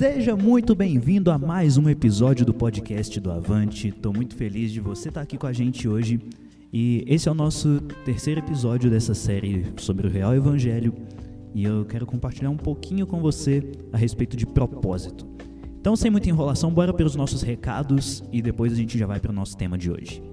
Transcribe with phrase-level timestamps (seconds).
[0.00, 3.88] Seja muito bem-vindo a mais um episódio do podcast do Avante.
[3.88, 6.18] Estou muito feliz de você estar aqui com a gente hoje.
[6.72, 10.94] E esse é o nosso terceiro episódio dessa série sobre o Real Evangelho.
[11.54, 15.26] E eu quero compartilhar um pouquinho com você a respeito de propósito.
[15.78, 19.32] Então, sem muita enrolação, bora pelos nossos recados e depois a gente já vai para
[19.32, 20.29] o nosso tema de hoje.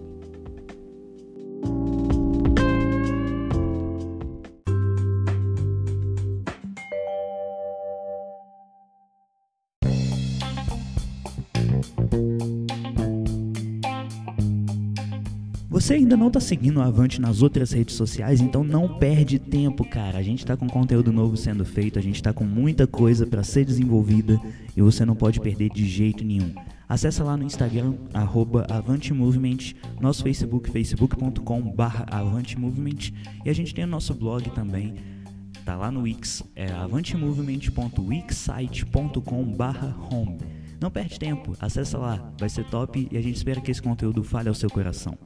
[15.78, 19.87] Você ainda não está seguindo o Avante nas outras redes sociais, então não perde tempo,
[19.87, 20.18] cara.
[20.18, 23.43] A gente está com conteúdo novo sendo feito, a gente está com muita coisa para
[23.43, 24.42] ser desenvolvida
[24.75, 26.51] e você não pode perder de jeito nenhum.
[26.89, 27.93] Acesse lá no Instagram,
[28.67, 31.75] AvanteMovement, nosso Facebook, facebook.com
[32.09, 33.14] AvanteMovement
[33.45, 34.95] e a gente tem o nosso blog também,
[35.64, 39.56] tá lá no Wix, é avantemovement.wixsite.com
[40.12, 40.56] home.
[40.80, 44.23] Não perde tempo, acessa lá, vai ser top e a gente espera que esse conteúdo
[44.23, 45.17] fale ao seu coração.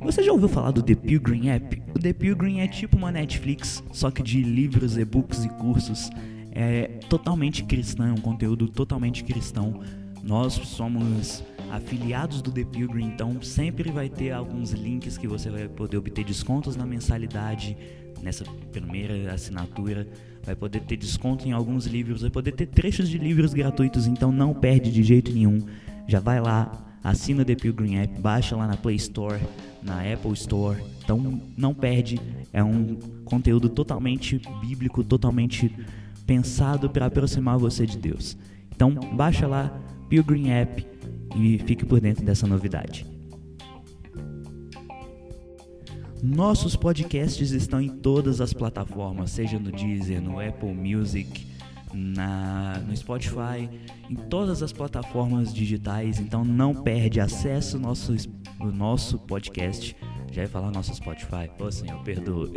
[0.00, 1.80] Você já ouviu falar do The Pilgrim App?
[1.94, 6.10] O The Pilgrim é tipo uma Netflix, só que de livros, e-books e cursos.
[6.50, 9.80] É totalmente cristão, é um conteúdo totalmente cristão.
[10.20, 15.68] Nós somos afiliados do The Pilgrim, então sempre vai ter alguns links que você vai
[15.68, 17.76] poder obter descontos na mensalidade,
[18.20, 20.06] nessa primeira assinatura,
[20.44, 24.32] vai poder ter desconto em alguns livros, vai poder ter trechos de livros gratuitos, então
[24.32, 25.58] não perde de jeito nenhum.
[26.06, 26.70] Já vai lá,
[27.02, 29.40] assina The Pilgrim App, baixa lá na Play Store,
[29.82, 30.82] na Apple Store.
[31.04, 32.20] Então não perde,
[32.52, 35.74] é um conteúdo totalmente bíblico, totalmente
[36.26, 38.36] pensado para aproximar você de Deus.
[38.74, 39.72] Então baixa lá
[40.08, 40.86] Pilgrim App
[41.36, 43.11] e fique por dentro dessa novidade.
[46.22, 51.44] Nossos podcasts estão em todas as plataformas, seja no Deezer, no Apple Music,
[51.92, 53.68] na, no Spotify,
[54.08, 56.20] em todas as plataformas digitais.
[56.20, 58.14] Então não perde, acesso ao nosso,
[58.60, 59.96] o nosso podcast.
[60.30, 61.50] Já ia falar nosso Spotify.
[61.58, 62.48] Ô Senhor, perdoa.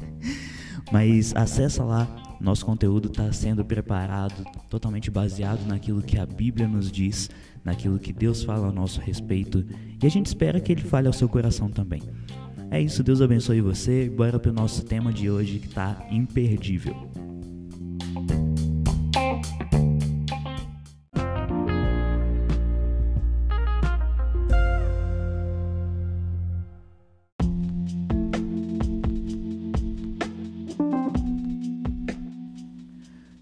[0.92, 2.06] Mas acessa lá,
[2.38, 7.30] nosso conteúdo está sendo preparado totalmente baseado naquilo que a Bíblia nos diz,
[7.64, 9.64] naquilo que Deus fala ao nosso respeito
[10.02, 12.02] e a gente espera que Ele fale ao seu coração também.
[12.72, 14.08] É isso, Deus abençoe você.
[14.08, 16.96] Bora para o nosso tema de hoje que está imperdível.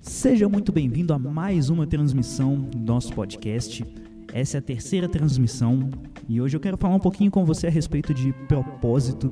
[0.00, 3.84] Seja muito bem-vindo a mais uma transmissão do nosso podcast.
[4.32, 5.90] Essa é a terceira transmissão
[6.28, 9.30] e hoje eu quero falar um pouquinho com você a respeito de propósito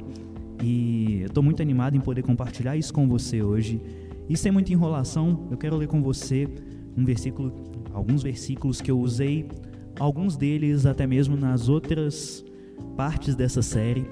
[0.63, 3.81] e eu estou muito animado em poder compartilhar isso com você hoje.
[4.29, 6.49] E sem muita enrolação, eu quero ler com você
[6.97, 7.53] um versículo,
[7.93, 9.47] alguns versículos que eu usei,
[10.01, 12.45] alguns deles até mesmo nas outras
[12.97, 14.05] partes dessa série.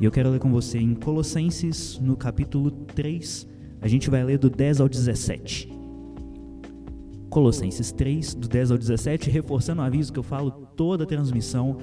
[0.00, 3.46] E eu quero ler com você em Colossenses, no capítulo 3.
[3.82, 5.79] A gente vai ler do 10 ao 17.
[7.30, 11.78] Colossenses 3, do 10 ao 17, reforçando o aviso que eu falo toda a transmissão.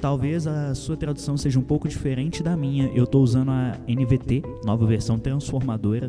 [0.00, 2.86] Talvez a sua tradução seja um pouco diferente da minha.
[2.94, 6.08] Eu estou usando a NVT, nova versão transformadora.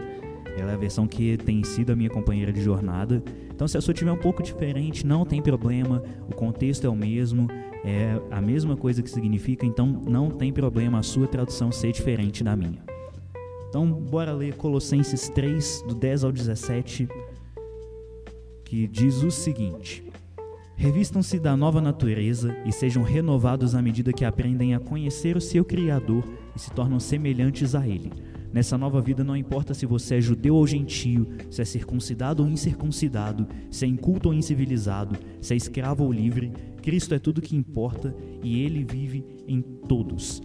[0.55, 3.23] Ela é a versão que tem sido a minha companheira de jornada.
[3.53, 6.03] Então, se a sua tiver um pouco diferente, não tem problema.
[6.29, 7.47] O contexto é o mesmo,
[7.83, 9.65] é a mesma coisa que significa.
[9.65, 12.79] Então, não tem problema a sua tradução ser diferente da minha.
[13.69, 17.07] Então, bora ler Colossenses 3, do 10 ao 17
[18.73, 20.03] que diz o seguinte:
[20.75, 25.63] Revistam-se da nova natureza e sejam renovados à medida que aprendem a conhecer o seu
[25.63, 28.11] Criador e se tornam semelhantes a Ele.
[28.51, 32.49] Nessa nova vida não importa se você é judeu ou gentio, se é circuncidado ou
[32.49, 36.51] incircuncidado, se é inculto ou incivilizado, se é escravo ou livre,
[36.81, 40.41] Cristo é tudo que importa e Ele vive em todos.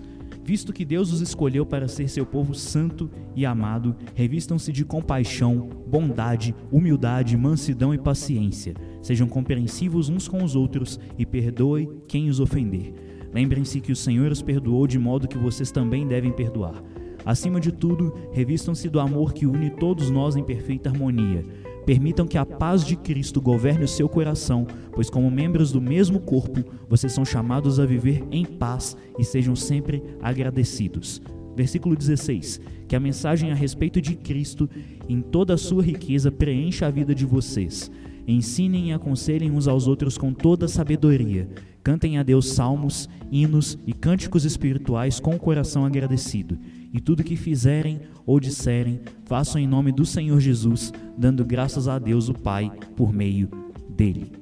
[0.49, 5.69] Visto que Deus os escolheu para ser seu povo santo e amado, revistam-se de compaixão,
[5.87, 8.73] bondade, humildade, mansidão e paciência.
[9.03, 12.95] Sejam compreensivos uns com os outros e perdoe quem os ofender.
[13.31, 16.83] Lembrem-se que o Senhor os perdoou de modo que vocês também devem perdoar.
[17.27, 21.45] Acima de tudo, revistam-se do amor que une todos nós em perfeita harmonia.
[21.89, 26.21] Permitam que a paz de Cristo governe o seu coração, pois, como membros do mesmo
[26.21, 31.23] corpo, vocês são chamados a viver em paz e sejam sempre agradecidos.
[31.57, 34.69] Versículo 16: Que a mensagem a respeito de Cristo,
[35.09, 37.91] em toda a sua riqueza, preencha a vida de vocês.
[38.27, 41.49] Ensinem e aconselhem uns aos outros com toda sabedoria.
[41.83, 46.59] Cantem a Deus salmos, hinos e cânticos espirituais com o coração agradecido.
[46.93, 51.99] E tudo que fizerem ou disserem, façam em nome do Senhor Jesus, dando graças a
[51.99, 53.49] Deus o Pai por meio
[53.89, 54.33] dele.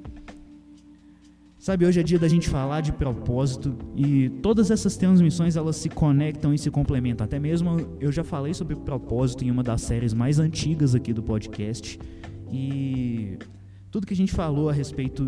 [1.67, 5.89] Sabe, hoje é dia da gente falar de propósito e todas essas transmissões elas se
[5.89, 7.25] conectam e se complementam.
[7.25, 11.21] Até mesmo eu já falei sobre propósito em uma das séries mais antigas aqui do
[11.21, 11.99] podcast
[12.49, 13.37] e
[13.91, 15.25] tudo que a gente falou a respeito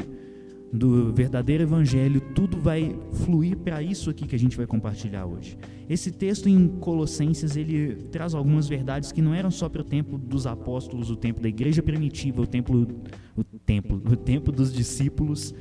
[0.72, 2.96] do verdadeiro evangelho, tudo vai
[3.26, 5.58] fluir para isso aqui que a gente vai compartilhar hoje.
[5.90, 10.18] Esse texto em Colossenses, ele traz algumas verdades que não eram só para o tempo
[10.18, 12.88] dos apóstolos, o tempo da igreja primitiva, o templo,
[13.36, 15.54] o templo, o tempo dos discípulos,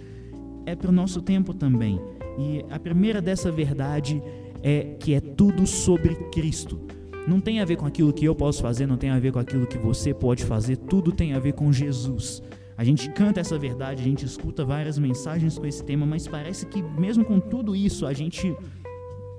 [0.67, 1.99] é para o nosso tempo também.
[2.39, 4.23] E a primeira dessa verdade
[4.63, 6.81] é que é tudo sobre Cristo.
[7.27, 9.39] Não tem a ver com aquilo que eu posso fazer, não tem a ver com
[9.39, 12.43] aquilo que você pode fazer, tudo tem a ver com Jesus.
[12.79, 16.65] A gente canta essa verdade, a gente escuta várias mensagens com esse tema, mas parece
[16.65, 18.57] que mesmo com tudo isso, a gente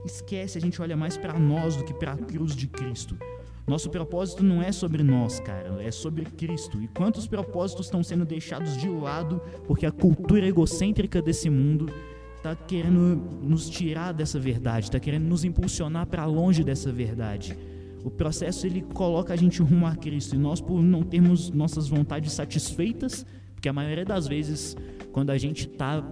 [0.06, 3.18] esquece, a gente olha mais para nós do que para a cruz de Cristo.
[3.66, 6.82] Nosso propósito não é sobre nós, cara, é sobre Cristo.
[6.82, 11.90] E quantos propósitos estão sendo deixados de lado porque a cultura egocêntrica desse mundo
[12.36, 17.58] está querendo nos tirar dessa verdade, está querendo nos impulsionar para longe dessa verdade.
[18.04, 21.88] O processo ele coloca a gente rumo a Cristo e nós por não termos nossas
[21.88, 24.76] vontades satisfeitas, porque a maioria das vezes
[25.12, 26.04] quando a gente está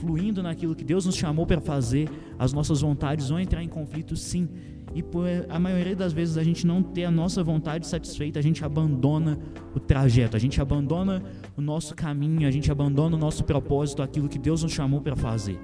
[0.00, 4.16] fluindo naquilo que Deus nos chamou para fazer, as nossas vontades vão entrar em conflito
[4.16, 4.48] sim
[4.94, 8.42] e por a maioria das vezes a gente não ter a nossa vontade satisfeita, a
[8.42, 9.38] gente abandona
[9.74, 11.22] o trajeto, a gente abandona
[11.56, 15.14] o nosso caminho, a gente abandona o nosso propósito, aquilo que Deus nos chamou para
[15.14, 15.60] fazer.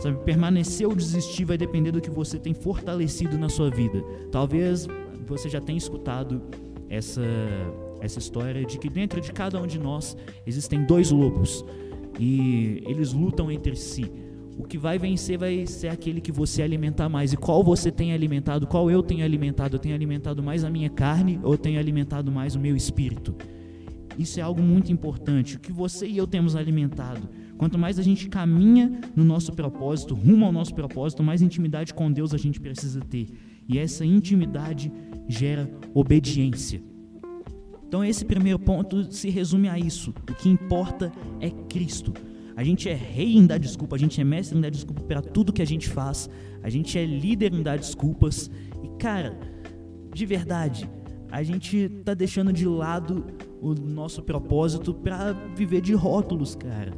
[0.00, 4.02] Sabe, permanecer ou desistir vai depender do que você tem fortalecido na sua vida.
[4.32, 4.88] Talvez
[5.24, 6.42] você já tenha escutado
[6.88, 7.22] essa
[8.00, 10.16] essa história de que dentro de cada um de nós
[10.46, 11.64] existem dois lobos
[12.18, 14.10] e eles lutam entre si.
[14.56, 17.32] O que vai vencer vai ser aquele que você alimentar mais.
[17.32, 18.66] E qual você tem alimentado?
[18.66, 19.76] Qual eu tenho alimentado?
[19.76, 23.34] Eu tenho alimentado mais a minha carne ou eu tenho alimentado mais o meu espírito?
[24.16, 25.56] Isso é algo muito importante.
[25.56, 27.28] O que você e eu temos alimentado.
[27.56, 32.12] Quanto mais a gente caminha no nosso propósito, rumo ao nosso propósito, mais intimidade com
[32.12, 33.28] Deus a gente precisa ter.
[33.68, 34.92] E essa intimidade
[35.28, 36.82] gera obediência.
[37.86, 40.10] Então, esse primeiro ponto se resume a isso.
[40.10, 42.12] O que importa é Cristo.
[42.56, 45.20] A gente é rei em dar desculpa, a gente é mestre em dar desculpa para
[45.20, 46.30] tudo que a gente faz,
[46.62, 48.50] a gente é líder em dar desculpas.
[48.82, 49.36] E cara,
[50.12, 50.88] de verdade,
[51.30, 53.24] a gente tá deixando de lado
[53.60, 56.92] o nosso propósito para viver de rótulos, cara.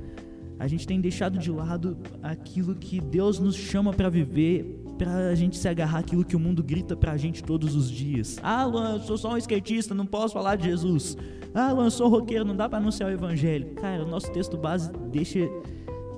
[0.59, 5.35] A gente tem deixado de lado aquilo que Deus nos chama para viver, para a
[5.35, 8.39] gente se agarrar aquilo que o mundo grita para a gente todos os dias.
[8.43, 11.17] Ah, Luan, sou só um skatista, não posso falar de Jesus.
[11.55, 13.75] Ah, Luan, sou roqueiro, não dá para anunciar o evangelho.
[13.75, 15.49] Cara, o nosso texto base deixa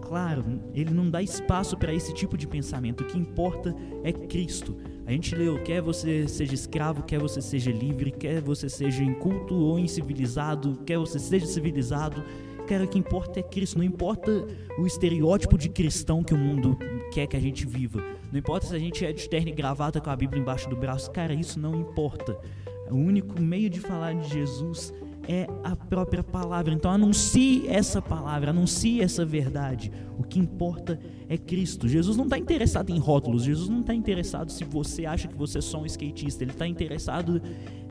[0.08, 0.42] claro,
[0.74, 3.02] ele não dá espaço para esse tipo de pensamento.
[3.02, 4.74] O que importa é Cristo.
[5.06, 9.54] A gente leu: quer você seja escravo, quer você seja livre, quer você seja inculto
[9.54, 12.24] ou incivilizado, quer você seja civilizado.
[12.66, 13.78] Cara, o que importa é Cristo.
[13.78, 14.46] Não importa
[14.78, 16.76] o estereótipo de cristão que o mundo
[17.08, 18.02] quer que a gente viva.
[18.30, 20.76] Não importa se a gente é de terno e gravata com a Bíblia embaixo do
[20.76, 21.10] braço.
[21.10, 22.38] Cara, isso não importa.
[22.90, 24.92] O único meio de falar de Jesus
[25.28, 26.72] é a própria palavra.
[26.72, 29.92] Então anuncie essa palavra, anuncie essa verdade.
[30.18, 31.86] O que importa é Cristo.
[31.86, 35.58] Jesus não está interessado em rótulos, Jesus não está interessado se você acha que você
[35.58, 37.42] é só um skatista, ele está interessado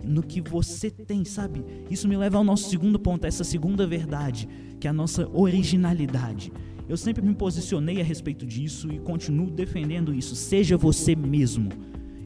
[0.03, 1.63] no que você tem, sabe?
[1.91, 4.49] Isso me leva ao nosso segundo ponto, essa segunda verdade,
[4.79, 6.51] que é a nossa originalidade.
[6.87, 10.35] Eu sempre me posicionei a respeito disso e continuo defendendo isso.
[10.35, 11.69] Seja você mesmo.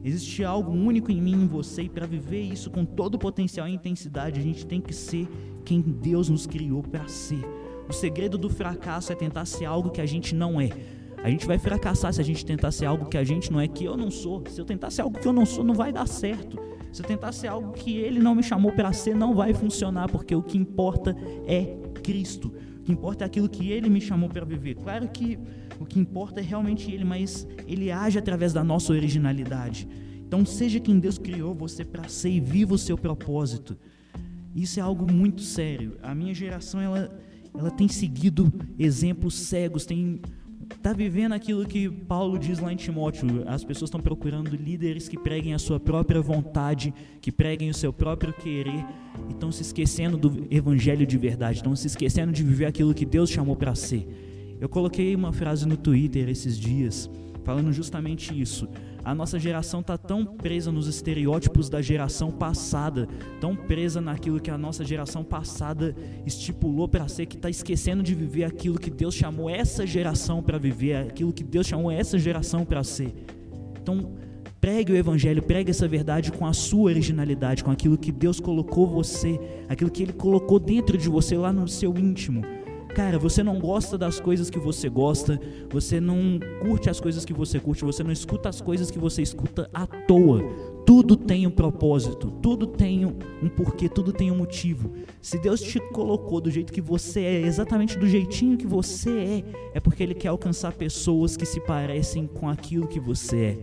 [0.04, 3.68] Existe algo único em mim em você, e para viver isso com todo o potencial
[3.68, 5.28] e intensidade, a gente tem que ser
[5.64, 7.40] quem Deus nos criou para ser.
[7.88, 10.70] O segredo do fracasso é tentar ser algo que a gente não é.
[11.22, 13.68] A gente vai fracassar se a gente tentar ser algo que a gente não é,
[13.68, 14.42] que eu não sou.
[14.48, 16.58] Se eu tentar ser algo que eu não sou, não vai dar certo.
[16.92, 20.10] Se eu tentar ser algo que ele não me chamou para ser, não vai funcionar,
[20.10, 21.16] porque o que importa
[21.46, 22.52] é Cristo.
[22.82, 24.74] O que importa é aquilo que ele me chamou para viver.
[24.74, 25.38] Claro que
[25.78, 29.86] o que importa é realmente ele, mas ele age através da nossa originalidade.
[30.26, 33.78] Então, seja quem Deus criou você para ser e viva o seu propósito.
[34.52, 35.96] Isso é algo muito sério.
[36.02, 37.16] A minha geração ela,
[37.56, 40.20] ela tem seguido exemplos cegos, tem
[40.74, 43.44] está vivendo aquilo que Paulo diz lá em Timóteo.
[43.46, 47.92] As pessoas estão procurando líderes que preguem a sua própria vontade, que preguem o seu
[47.92, 48.84] próprio querer,
[49.28, 53.04] e estão se esquecendo do evangelho de verdade, estão se esquecendo de viver aquilo que
[53.04, 54.06] Deus chamou para ser.
[54.60, 57.10] Eu coloquei uma frase no Twitter esses dias,
[57.44, 58.68] falando justamente isso.
[59.04, 63.08] A nossa geração está tão presa nos estereótipos da geração passada,
[63.40, 65.94] tão presa naquilo que a nossa geração passada
[66.24, 70.58] estipulou para ser, que está esquecendo de viver aquilo que Deus chamou essa geração para
[70.58, 73.12] viver, aquilo que Deus chamou essa geração para ser.
[73.80, 74.12] Então,
[74.60, 78.86] pregue o Evangelho, pregue essa verdade com a sua originalidade, com aquilo que Deus colocou
[78.86, 82.42] você, aquilo que Ele colocou dentro de você, lá no seu íntimo.
[82.94, 87.32] Cara, você não gosta das coisas que você gosta, você não curte as coisas que
[87.32, 90.42] você curte, você não escuta as coisas que você escuta à toa.
[90.84, 94.92] Tudo tem um propósito, tudo tem um porquê, tudo tem um motivo.
[95.22, 99.44] Se Deus te colocou do jeito que você é, exatamente do jeitinho que você é,
[99.74, 103.58] é porque Ele quer alcançar pessoas que se parecem com aquilo que você é.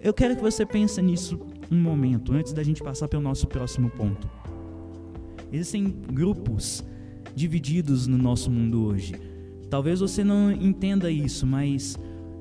[0.00, 3.90] Eu quero que você pense nisso um momento, antes da gente passar pelo nosso próximo
[3.90, 4.30] ponto.
[5.52, 6.84] Existem grupos
[7.34, 9.14] divididos no nosso mundo hoje.
[9.70, 11.98] Talvez você não entenda isso, mas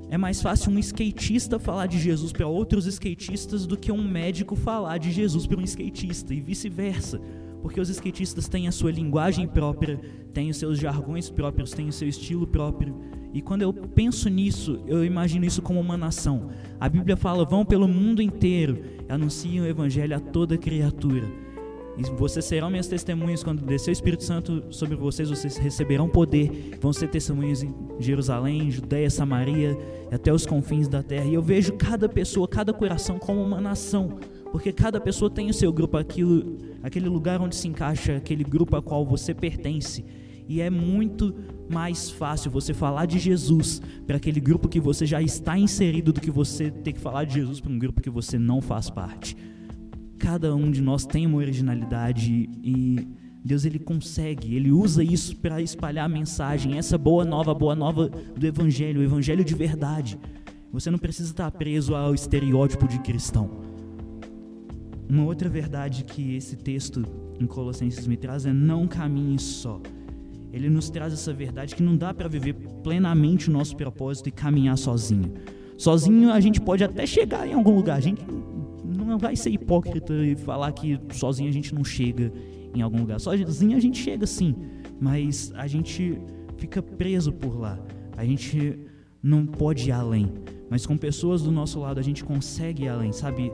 [0.09, 4.57] é mais fácil um skatista falar de Jesus para outros skatistas do que um médico
[4.57, 7.21] falar de Jesus para um skatista e vice-versa.
[7.61, 10.01] Porque os skatistas têm a sua linguagem própria,
[10.33, 12.93] têm os seus jargões próprios, têm o seu estilo próprio.
[13.33, 16.49] E quando eu penso nisso, eu imagino isso como uma nação.
[16.79, 21.25] A Bíblia fala: vão pelo mundo inteiro, anunciem o evangelho a toda criatura.
[21.97, 26.77] E vocês serão minhas testemunhas quando descer o Espírito Santo sobre vocês, vocês receberão poder,
[26.79, 29.77] vão ser testemunhas em Jerusalém, Judéia, Samaria,
[30.11, 31.25] até os confins da terra.
[31.25, 34.19] E eu vejo cada pessoa, cada coração como uma nação,
[34.51, 38.75] porque cada pessoa tem o seu grupo, aquilo, aquele lugar onde se encaixa aquele grupo
[38.75, 40.05] a qual você pertence.
[40.47, 41.35] E é muito
[41.69, 46.19] mais fácil você falar de Jesus para aquele grupo que você já está inserido do
[46.19, 49.35] que você ter que falar de Jesus para um grupo que você não faz parte
[50.21, 53.07] cada um de nós tem uma originalidade e
[53.43, 58.07] Deus ele consegue, ele usa isso para espalhar a mensagem, essa boa nova, boa nova
[58.07, 60.19] do evangelho, o evangelho de verdade.
[60.71, 63.49] Você não precisa estar preso ao estereótipo de cristão.
[65.09, 67.03] Uma outra verdade que esse texto
[67.39, 69.81] em Colossenses me traz é não caminhe só.
[70.53, 74.31] Ele nos traz essa verdade que não dá para viver plenamente o nosso propósito e
[74.31, 75.33] caminhar sozinho.
[75.79, 78.23] Sozinho a gente pode até chegar em algum lugar, a gente
[79.11, 82.31] não vai ser hipócrita e falar que sozinho a gente não chega
[82.73, 83.19] em algum lugar.
[83.19, 84.55] Sozinho a gente chega sim,
[84.99, 86.17] mas a gente
[86.57, 87.77] fica preso por lá.
[88.15, 88.79] A gente
[89.21, 90.31] não pode ir além.
[90.69, 93.51] Mas com pessoas do nosso lado a gente consegue ir além, sabe?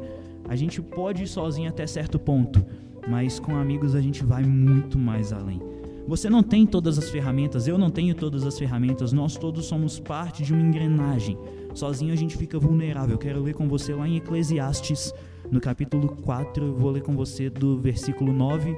[0.47, 2.63] A gente pode ir sozinho até certo ponto,
[3.09, 5.59] mas com amigos a gente vai muito mais além.
[6.07, 9.99] Você não tem todas as ferramentas, eu não tenho todas as ferramentas, nós todos somos
[9.99, 11.37] parte de uma engrenagem.
[11.73, 13.17] Sozinho a gente fica vulnerável.
[13.17, 15.13] Quero ler com você lá em Eclesiastes
[15.49, 18.75] no capítulo 4, eu vou ler com você do versículo 9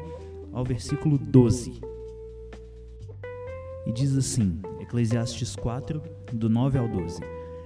[0.54, 1.82] ao versículo 12.
[3.88, 7.22] E diz assim, Eclesiastes 4, do 9 ao 12: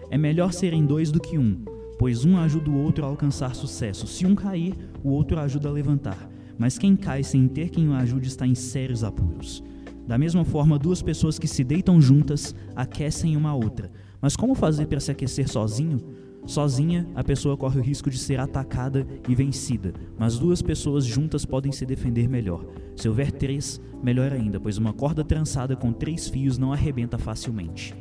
[0.10, 1.64] É melhor serem dois do que um,
[2.00, 4.08] pois um ajuda o outro a alcançar sucesso.
[4.08, 6.30] Se um cair, o outro ajuda a levantar.
[6.58, 9.62] Mas quem cai sem ter quem o ajude está em sérios apuros.
[10.08, 13.92] Da mesma forma, duas pessoas que se deitam juntas aquecem uma outra.
[14.22, 16.00] Mas como fazer para se aquecer sozinho?
[16.46, 21.46] Sozinha, a pessoa corre o risco de ser atacada e vencida, mas duas pessoas juntas
[21.46, 22.66] podem se defender melhor.
[22.96, 27.96] Se houver três, melhor ainda, pois uma corda trançada com três fios não arrebenta facilmente.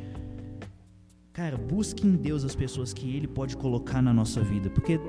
[1.31, 4.99] Cara, busque em Deus as pessoas que Ele pode colocar na nossa vida, porque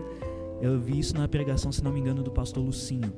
[0.62, 3.12] eu vi isso na pregação, se não me engano, do pastor Lucinho.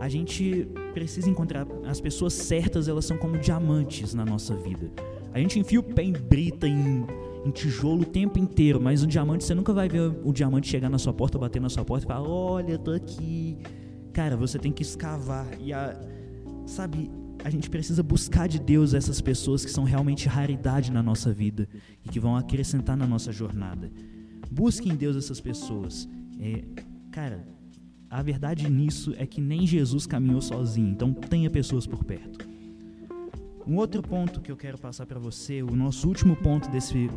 [0.00, 4.90] A gente precisa encontrar as pessoas certas, elas são como diamantes na nossa vida.
[5.32, 7.06] A gente enfia o pé em brita, em
[7.46, 10.90] em tijolo o tempo inteiro, mas o diamante você nunca vai ver o diamante chegar
[10.90, 13.56] na sua porta, bater na sua porta e falar: "Olha, tô aqui".
[14.12, 15.96] Cara, você tem que escavar e a
[16.66, 17.10] sabe,
[17.44, 21.68] a gente precisa buscar de Deus essas pessoas que são realmente raridade na nossa vida
[22.04, 23.90] e que vão acrescentar na nossa jornada.
[24.50, 26.08] Busque em Deus essas pessoas.
[26.40, 26.64] É,
[27.12, 27.46] cara,
[28.10, 32.55] a verdade nisso é que nem Jesus caminhou sozinho, então tenha pessoas por perto.
[33.66, 37.10] Um outro ponto que eu quero passar para você, o nosso último ponto desse,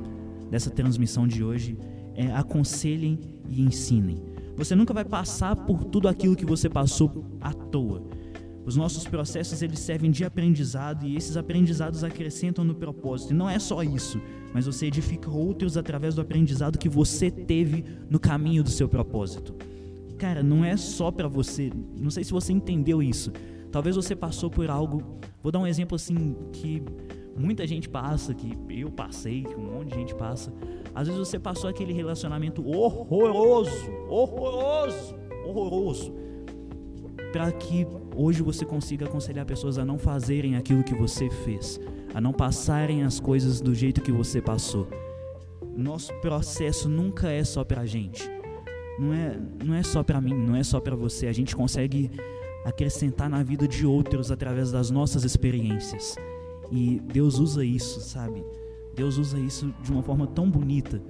[0.49, 1.77] dessa transmissão de hoje,
[2.15, 4.17] é aconselhem e ensinem.
[4.57, 8.03] Você nunca vai passar por tudo aquilo que você passou à toa.
[8.65, 13.31] Os nossos processos eles servem de aprendizado e esses aprendizados acrescentam no propósito.
[13.31, 14.19] E não é só isso,
[14.51, 19.53] mas você edifica outros através do aprendizado que você teve no caminho do seu propósito.
[20.17, 21.71] Cara, não é só para você.
[21.95, 23.31] Não sei se você entendeu isso,
[23.71, 25.19] Talvez você passou por algo.
[25.41, 26.83] Vou dar um exemplo assim que
[27.37, 30.51] muita gente passa, que eu passei, que um monte de gente passa.
[30.93, 36.13] Às vezes você passou aquele relacionamento horroroso, horroroso, horroroso,
[37.31, 41.79] para que hoje você consiga aconselhar pessoas a não fazerem aquilo que você fez,
[42.13, 44.87] a não passarem as coisas do jeito que você passou.
[45.77, 48.29] nosso processo nunca é só pra gente.
[48.99, 51.27] Não é, não é só pra mim, não é só pra você.
[51.27, 52.11] A gente consegue
[52.65, 56.15] acrescentar na vida de outros através das nossas experiências.
[56.71, 58.43] E Deus usa isso, sabe?
[58.95, 61.01] Deus usa isso de uma forma tão bonita.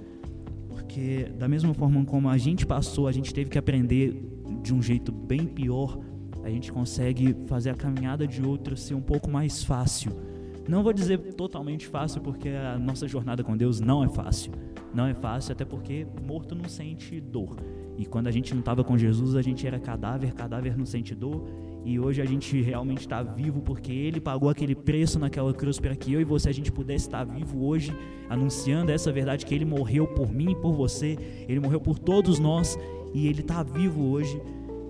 [0.68, 4.22] Porque da mesma forma como a gente passou, a gente teve que aprender
[4.62, 5.98] de um jeito bem pior,
[6.42, 10.12] a gente consegue fazer a caminhada de outros ser um pouco mais fácil
[10.70, 14.52] não vou dizer totalmente fácil, porque a nossa jornada com Deus não é fácil.
[14.94, 17.56] Não é fácil, até porque morto não sente dor.
[17.96, 21.14] E quando a gente não estava com Jesus, a gente era cadáver, cadáver não sente
[21.14, 21.44] dor.
[21.84, 25.94] E hoje a gente realmente está vivo porque Ele pagou aquele preço naquela cruz para
[25.94, 27.94] que eu e você a gente pudesse estar vivo hoje,
[28.28, 31.16] anunciando essa verdade que Ele morreu por mim e por você.
[31.48, 32.78] Ele morreu por todos nós
[33.14, 34.40] e Ele está vivo hoje.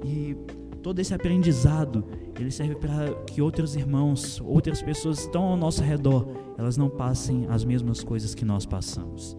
[0.05, 0.37] E
[0.83, 2.05] todo esse aprendizado,
[2.39, 6.27] ele serve para que outros irmãos, outras pessoas que estão ao nosso redor,
[6.57, 9.37] elas não passem as mesmas coisas que nós passamos.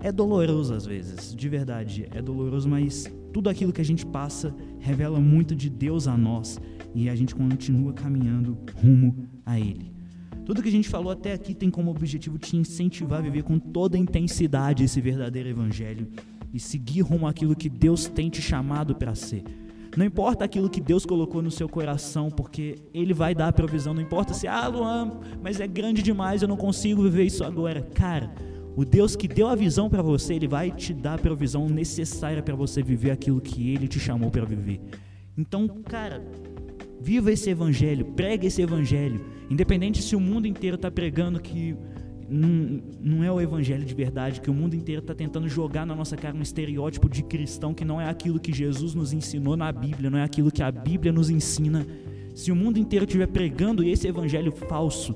[0.00, 4.54] É doloroso às vezes, de verdade, é doloroso, mas tudo aquilo que a gente passa
[4.78, 6.60] revela muito de Deus a nós
[6.94, 9.92] e a gente continua caminhando rumo a Ele.
[10.44, 13.58] Tudo que a gente falou até aqui tem como objetivo te incentivar a viver com
[13.58, 16.08] toda a intensidade esse verdadeiro evangelho
[16.52, 19.42] e seguir rumo àquilo que Deus tem te chamado para ser.
[19.96, 23.94] Não importa aquilo que Deus colocou no seu coração, porque Ele vai dar a provisão.
[23.94, 27.82] Não importa se, ah, Luan, mas é grande demais, eu não consigo viver isso agora.
[27.94, 28.34] Cara,
[28.76, 32.42] o Deus que deu a visão para você, Ele vai te dar a provisão necessária
[32.42, 34.80] para você viver aquilo que Ele te chamou para viver.
[35.36, 36.24] Então, cara,
[37.00, 39.24] viva esse evangelho, pregue esse evangelho.
[39.50, 41.76] Independente se o mundo inteiro está pregando que
[42.28, 45.94] não, não é o evangelho de verdade, que o mundo inteiro está tentando jogar na
[45.94, 49.70] nossa cara um estereótipo de cristão que não é aquilo que Jesus nos ensinou na
[49.70, 51.86] Bíblia, não é aquilo que a Bíblia nos ensina.
[52.34, 55.14] Se o mundo inteiro estiver pregando esse evangelho falso,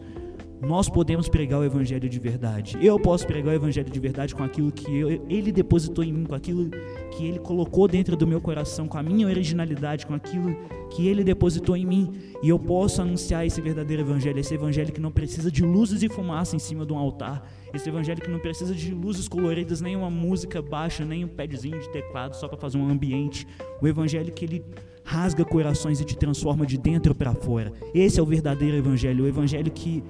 [0.60, 2.76] nós podemos pregar o evangelho de verdade.
[2.80, 6.24] Eu posso pregar o evangelho de verdade com aquilo que eu, ele depositou em mim,
[6.24, 6.70] com aquilo
[7.12, 10.56] que ele colocou dentro do meu coração, com a minha originalidade, com aquilo
[10.90, 12.12] que ele depositou em mim.
[12.42, 16.08] E eu posso anunciar esse verdadeiro evangelho, esse evangelho que não precisa de luzes e
[16.08, 19.94] fumaça em cima de um altar, esse evangelho que não precisa de luzes coloridas, nem
[19.94, 23.46] uma música baixa, nem um padzinho de teclado só para fazer um ambiente.
[23.80, 24.64] O evangelho que ele
[25.04, 27.72] rasga corações e te transforma de dentro para fora.
[27.94, 30.02] Esse é o verdadeiro evangelho, o evangelho que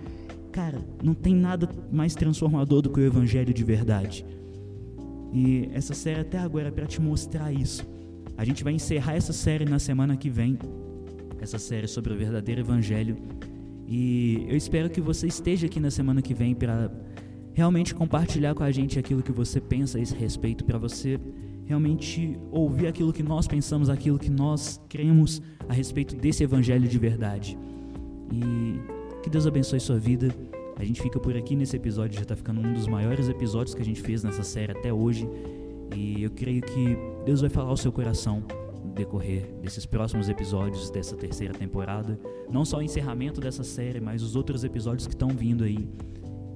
[0.58, 4.26] Cara, não tem nada mais transformador do que o evangelho de verdade.
[5.32, 7.86] E essa série até agora é para te mostrar isso.
[8.36, 10.58] A gente vai encerrar essa série na semana que vem,
[11.40, 13.16] essa série sobre o verdadeiro evangelho.
[13.86, 16.90] E eu espero que você esteja aqui na semana que vem para
[17.54, 21.20] realmente compartilhar com a gente aquilo que você pensa a esse respeito, para você
[21.66, 26.98] realmente ouvir aquilo que nós pensamos, aquilo que nós cremos a respeito desse evangelho de
[26.98, 27.56] verdade.
[28.32, 30.34] E que Deus abençoe sua vida.
[30.78, 33.82] A gente fica por aqui nesse episódio, já está ficando um dos maiores episódios que
[33.82, 35.28] a gente fez nessa série até hoje.
[35.96, 38.44] E eu creio que Deus vai falar ao seu coração
[38.84, 42.16] no decorrer desses próximos episódios dessa terceira temporada.
[42.48, 45.88] Não só o encerramento dessa série, mas os outros episódios que estão vindo aí.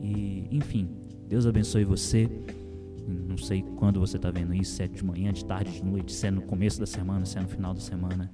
[0.00, 0.88] E, enfim,
[1.28, 2.30] Deus abençoe você.
[3.08, 6.12] Não sei quando você está vendo isso, se é de manhã, de tarde, de noite,
[6.12, 8.30] se é no começo da semana, se é no final da semana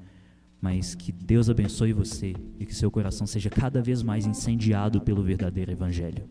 [0.60, 5.22] mas que Deus abençoe você e que seu coração seja cada vez mais incendiado pelo
[5.22, 6.28] verdadeiro Evangelho.